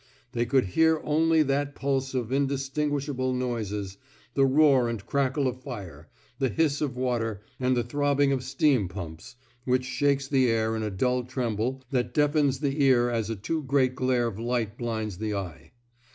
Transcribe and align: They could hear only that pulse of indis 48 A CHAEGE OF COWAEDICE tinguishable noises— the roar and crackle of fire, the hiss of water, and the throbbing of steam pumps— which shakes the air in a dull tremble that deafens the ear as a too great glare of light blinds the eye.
They 0.31 0.47
could 0.47 0.65
hear 0.73 0.99
only 1.03 1.43
that 1.43 1.75
pulse 1.75 2.15
of 2.15 2.29
indis 2.29 2.31
48 2.31 2.33
A 2.33 2.37
CHAEGE 2.39 2.39
OF 2.39 2.47
COWAEDICE 2.47 2.69
tinguishable 2.69 3.35
noises— 3.35 3.97
the 4.33 4.45
roar 4.47 4.89
and 4.89 5.05
crackle 5.05 5.47
of 5.47 5.61
fire, 5.61 6.09
the 6.39 6.49
hiss 6.49 6.81
of 6.81 6.97
water, 6.97 7.43
and 7.59 7.77
the 7.77 7.83
throbbing 7.83 8.31
of 8.31 8.43
steam 8.43 8.87
pumps— 8.87 9.35
which 9.65 9.85
shakes 9.85 10.27
the 10.27 10.49
air 10.49 10.75
in 10.75 10.81
a 10.81 10.89
dull 10.89 11.23
tremble 11.23 11.83
that 11.91 12.15
deafens 12.15 12.61
the 12.61 12.81
ear 12.81 13.11
as 13.11 13.29
a 13.29 13.35
too 13.35 13.61
great 13.61 13.93
glare 13.93 14.25
of 14.25 14.39
light 14.39 14.75
blinds 14.75 15.19
the 15.19 15.35
eye. 15.35 15.69